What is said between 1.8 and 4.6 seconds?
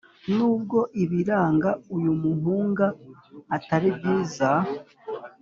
uyu muhunga atari byiza,